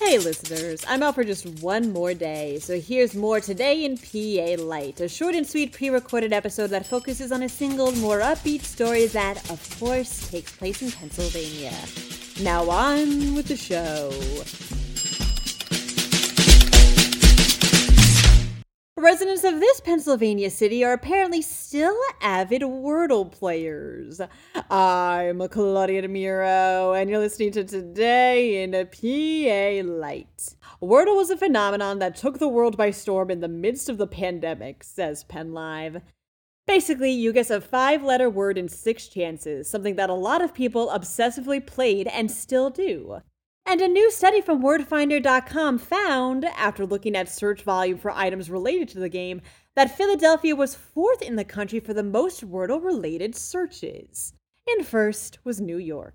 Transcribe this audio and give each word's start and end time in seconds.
Hey 0.00 0.16
listeners, 0.18 0.84
I'm 0.86 1.02
out 1.02 1.16
for 1.16 1.24
just 1.24 1.44
one 1.60 1.92
more 1.92 2.14
day, 2.14 2.60
so 2.60 2.80
here's 2.80 3.16
more 3.16 3.40
Today 3.40 3.84
in 3.84 3.98
PA 3.98 4.62
Light, 4.62 5.00
a 5.00 5.08
short 5.08 5.34
and 5.34 5.44
sweet 5.44 5.72
pre-recorded 5.72 6.32
episode 6.32 6.68
that 6.68 6.86
focuses 6.86 7.32
on 7.32 7.42
a 7.42 7.48
single, 7.48 7.90
more 7.96 8.20
upbeat 8.20 8.62
story 8.62 9.06
that, 9.06 9.50
of 9.50 9.80
course, 9.80 10.30
takes 10.30 10.56
place 10.56 10.82
in 10.82 10.92
Pennsylvania. 10.92 11.74
Now 12.40 12.70
on 12.70 13.34
with 13.34 13.48
the 13.48 13.56
show. 13.56 14.77
Residents 18.98 19.44
of 19.44 19.60
this 19.60 19.80
Pennsylvania 19.80 20.50
city 20.50 20.82
are 20.82 20.92
apparently 20.92 21.40
still 21.40 21.96
avid 22.20 22.62
Wordle 22.62 23.30
players. 23.30 24.20
I'm 24.68 25.38
Claudia 25.46 26.02
DeMiro, 26.02 27.00
and 27.00 27.08
you're 27.08 27.20
listening 27.20 27.52
to 27.52 27.62
Today 27.62 28.60
in 28.60 28.74
a 28.74 28.84
PA 28.84 29.88
Light. 29.88 30.56
Wordle 30.82 31.14
was 31.14 31.30
a 31.30 31.36
phenomenon 31.36 32.00
that 32.00 32.16
took 32.16 32.40
the 32.40 32.48
world 32.48 32.76
by 32.76 32.90
storm 32.90 33.30
in 33.30 33.38
the 33.38 33.46
midst 33.46 33.88
of 33.88 33.98
the 33.98 34.08
pandemic, 34.08 34.82
says 34.82 35.24
PennLive. 35.30 36.02
Basically, 36.66 37.12
you 37.12 37.32
guess 37.32 37.50
a 37.50 37.60
five 37.60 38.02
letter 38.02 38.28
word 38.28 38.58
in 38.58 38.68
six 38.68 39.06
chances, 39.06 39.70
something 39.70 39.94
that 39.94 40.10
a 40.10 40.14
lot 40.14 40.42
of 40.42 40.52
people 40.52 40.88
obsessively 40.88 41.64
played 41.64 42.08
and 42.08 42.32
still 42.32 42.68
do. 42.68 43.20
And 43.70 43.82
a 43.82 43.86
new 43.86 44.10
study 44.10 44.40
from 44.40 44.62
wordfinder.com 44.62 45.76
found, 45.76 46.46
after 46.46 46.86
looking 46.86 47.14
at 47.14 47.28
search 47.28 47.60
volume 47.60 47.98
for 47.98 48.10
items 48.10 48.50
related 48.50 48.88
to 48.88 48.98
the 48.98 49.10
game, 49.10 49.42
that 49.76 49.94
Philadelphia 49.94 50.56
was 50.56 50.74
fourth 50.74 51.20
in 51.20 51.36
the 51.36 51.44
country 51.44 51.78
for 51.78 51.92
the 51.92 52.02
most 52.02 52.50
Wordle 52.50 52.82
related 52.82 53.36
searches. 53.36 54.32
And 54.66 54.86
first 54.86 55.44
was 55.44 55.60
New 55.60 55.76
York. 55.76 56.14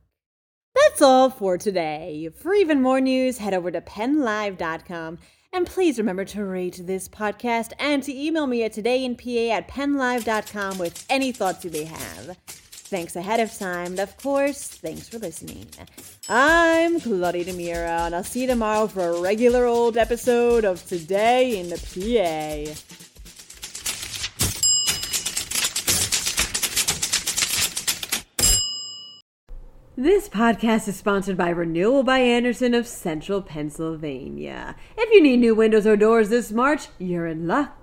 That's 0.73 1.03
all 1.03 1.29
for 1.29 1.59
today. 1.59 2.31
For 2.35 2.55
even 2.55 2.81
more 2.81 2.99
news, 2.99 3.37
head 3.37 3.53
over 3.53 3.69
to 3.69 3.81
pennlive.com. 3.81 5.19
And 5.53 5.67
please 5.67 5.99
remember 5.99 6.25
to 6.25 6.43
rate 6.43 6.81
this 6.81 7.07
podcast 7.07 7.73
and 7.77 8.01
to 8.01 8.11
email 8.11 8.47
me 8.47 8.63
at 8.63 8.73
todayinpa 8.73 9.51
at 9.51 9.67
pennlive.com 9.67 10.79
with 10.79 11.05
any 11.07 11.31
thoughts 11.31 11.63
you 11.63 11.69
may 11.69 11.83
have. 11.83 12.35
Thanks 12.93 13.15
ahead 13.15 13.39
of 13.39 13.51
time. 13.57 13.93
And 13.93 13.99
of 14.01 14.15
course, 14.17 14.67
thanks 14.67 15.09
for 15.09 15.17
listening. 15.17 15.65
I'm 16.29 16.99
Claudia 16.99 17.45
DeMiro, 17.45 18.05
and 18.05 18.13
I'll 18.13 18.23
see 18.23 18.41
you 18.41 18.47
tomorrow 18.47 18.85
for 18.85 19.07
a 19.07 19.19
regular 19.19 19.65
old 19.65 19.97
episode 19.97 20.63
of 20.63 20.85
Today 20.85 21.57
in 21.57 21.69
the 21.69 21.77
PA. 21.77 22.71
This 29.97 30.29
podcast 30.29 30.87
is 30.87 30.95
sponsored 30.95 31.35
by 31.35 31.49
Renewal 31.49 32.03
by 32.03 32.19
Andersen 32.19 32.75
of 32.75 32.85
Central 32.85 33.41
Pennsylvania. 33.41 34.75
If 34.95 35.11
you 35.11 35.19
need 35.19 35.37
new 35.37 35.55
windows 35.55 35.87
or 35.87 35.97
doors 35.97 36.29
this 36.29 36.51
March, 36.51 36.89
you're 36.99 37.25
in 37.25 37.47
luck. 37.47 37.82